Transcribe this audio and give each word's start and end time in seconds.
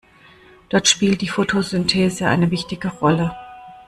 Dort 0.69 0.87
spielt 0.87 1.21
die 1.21 1.27
Fotosynthese 1.27 2.25
eine 2.27 2.49
wichtige 2.49 2.87
Rolle. 2.87 3.35